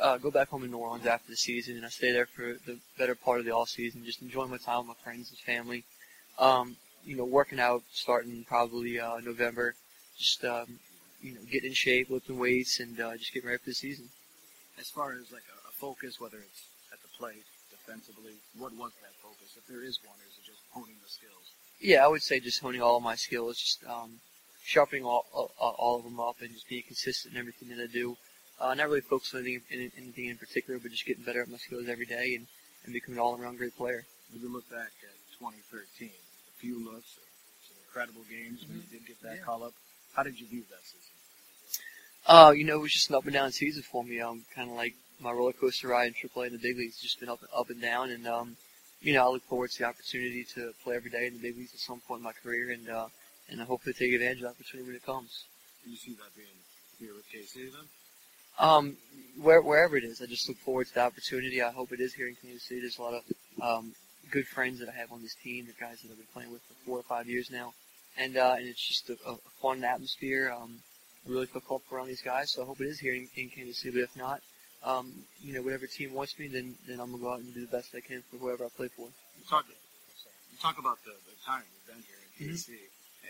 [0.00, 2.56] uh, go back home in New Orleans after the season, and I stay there for
[2.66, 5.38] the better part of the off season, just enjoying my time with my friends and
[5.38, 5.84] family.
[6.38, 9.74] Um, you know, working out starting probably uh, November,
[10.16, 10.78] just um,
[11.20, 14.08] you know, getting in shape, lifting weights, and uh, just getting ready for the season.
[14.78, 18.92] As far as like a, a focus, whether it's at the plate, defensively, what was
[19.02, 19.56] that focus?
[19.56, 21.52] If there is one, or is it just honing the skills?
[21.80, 24.20] Yeah, I would say just honing all of my skills, just um,
[24.68, 27.86] sharpening all, all, all of them up, and just being consistent in everything that I
[27.90, 28.16] do.
[28.60, 31.48] Uh, not really focusing on anything, in, anything in particular, but just getting better at
[31.48, 32.46] my skills every day and,
[32.84, 34.04] and becoming an all-around great player.
[34.30, 37.16] When you look back at 2013, a few looks,
[37.64, 39.42] some incredible games when you did get that Yeah.
[39.44, 39.72] call up.
[40.14, 41.14] How did you view that season?
[42.26, 44.20] Uh, you know, it was just an up and down season for me.
[44.20, 47.00] Um, kind of like my roller coaster ride in AAA in the big leagues.
[47.00, 48.56] Just been up, up and down, and um,
[49.00, 51.56] you know, I look forward to the opportunity to play every day in the big
[51.56, 53.06] leagues at some point in my career, and uh,
[53.48, 55.44] and I hopefully take advantage of the opportunity when it comes.
[55.84, 56.48] Do you see that being
[56.98, 57.88] here with KC then?
[58.58, 58.96] Um,
[59.40, 61.62] where, wherever it is, I just look forward to the opportunity.
[61.62, 62.80] I hope it is here in Kansas City.
[62.80, 63.22] There's a lot of
[63.62, 63.92] um,
[64.30, 65.66] good friends that I have on this team.
[65.66, 67.72] The guys that I've been playing with for four or five years now,
[68.18, 70.50] and uh, and it's just a, a fun atmosphere.
[70.50, 70.80] Um,
[71.26, 73.48] I really feel comfortable around these guys, so I hope it is here in, in
[73.48, 73.92] Kansas City.
[73.94, 74.40] But if not,
[74.84, 77.60] um, you know, whatever team wants me, then then I'm gonna go out and do
[77.60, 79.06] the best I can for whoever I play for.
[79.38, 82.58] You talk, you talk about the, the time you've been here in Mhm.
[82.58, 82.74] KC,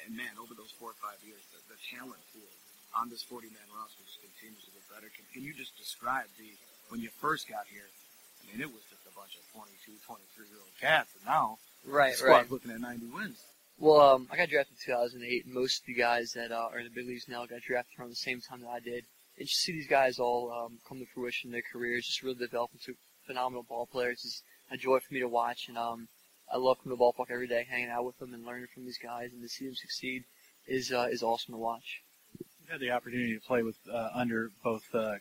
[0.04, 2.50] and man, over those four or five years, the, the talent pool
[2.96, 5.08] on this 40-man roster just continues to get better.
[5.12, 6.48] Can, can you just describe the
[6.88, 7.84] when you first got here?
[7.84, 11.60] I mean, it was just a bunch of 22, 23 year old cats, and now
[11.86, 12.50] Right, the squad's right.
[12.50, 13.38] looking at 90 wins.
[13.78, 16.78] Well, um, I got drafted in 2008, and most of the guys that uh, are
[16.78, 19.04] in the big leagues now got drafted around the same time that I did.
[19.38, 22.34] And just see these guys all um, come to fruition in their careers, just really
[22.34, 24.24] develop into phenomenal ball players.
[24.24, 26.08] It's a joy for me to watch, and um,
[26.52, 28.84] I love coming to the ballpark every day, hanging out with them and learning from
[28.84, 30.24] these guys, and to see them succeed
[30.66, 32.02] is uh, is awesome to watch.
[32.38, 35.16] You've had the opportunity to play with uh, under both uh, uh,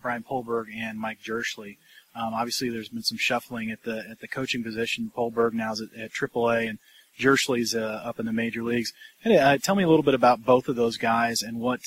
[0.00, 1.76] Brian Poldberg and Mike Jirschele.
[2.14, 5.10] Um, obviously, there's been some shuffling at the at the coaching position.
[5.14, 6.78] Poldberg now's at, at AAA, and
[7.18, 8.92] Jirschele's uh, up in the major leagues.
[9.20, 11.80] Hey, uh, tell me a little bit about both of those guys and what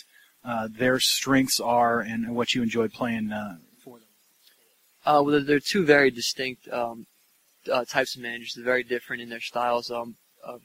[0.44, 4.08] uh, their strengths are and what you enjoyed playing uh, for them.
[5.06, 7.08] Uh, well, they're, they're two very distinct um,
[7.72, 8.54] uh, types of managers.
[8.56, 9.92] They're very different in their styles.
[9.92, 10.58] Um, uh,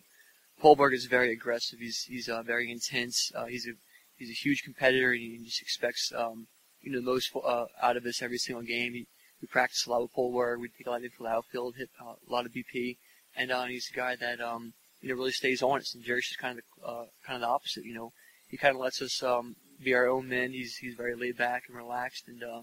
[0.60, 1.78] Poldberg is very aggressive.
[1.78, 3.30] He's he's uh, very intense.
[3.34, 3.72] Uh, he's a
[4.16, 6.48] he's a huge competitor, and he just expects um,
[6.80, 8.92] you know the most uh, out of us every single game.
[8.92, 9.06] He,
[9.40, 10.60] we practice a lot with Poldberg.
[10.60, 12.98] We take a lot of infield, outfield, hit uh, a lot of BP,
[13.34, 15.94] and uh, he's a guy that um, you know really stays honest.
[15.94, 17.84] And Jerry's just kind of the, uh, kind of the opposite.
[17.84, 18.12] You know,
[18.48, 20.52] he kind of lets us um, be our own men.
[20.52, 22.62] He's he's very laid back and relaxed, and uh,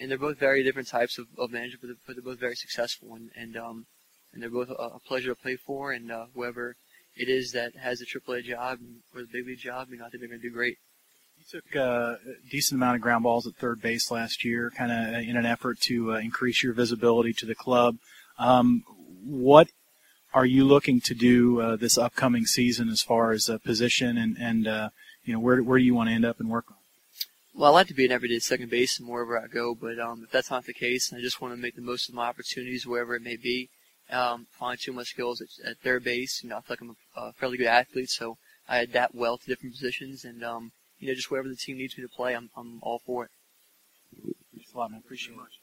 [0.00, 2.56] and they're both very different types of, of managers, but they're, but they're both very
[2.56, 3.86] successful, and and um,
[4.32, 5.92] and they're both a, a pleasure to play for.
[5.92, 6.76] And uh, whoever
[7.16, 8.78] it is that has a AAA job
[9.14, 10.78] or the big league job, you know, I think they're going to do great.
[11.38, 14.92] You took uh, a decent amount of ground balls at third base last year, kind
[14.92, 17.96] of in an effort to uh, increase your visibility to the club.
[18.38, 18.84] Um,
[19.24, 19.68] what
[20.32, 24.36] are you looking to do uh, this upcoming season as far as uh, position and
[24.38, 24.90] and uh,
[25.24, 26.76] you know where where do you want to end up and work on?
[27.52, 30.30] Well, I like to be an everyday second baseman wherever I go, but um, if
[30.30, 33.14] that's not the case, I just want to make the most of my opportunities wherever
[33.14, 33.70] it may be.
[34.08, 36.42] Um, fine tune my skills at, at third base.
[36.42, 38.38] You know, I feel like I'm a, a fairly good athlete, so
[38.68, 41.98] I adapt well to different positions, and um, you know, just wherever the team needs
[41.98, 43.30] me to play, I'm I'm all for it.
[44.54, 45.02] Thanks a lot, man.
[45.04, 45.59] Appreciate it.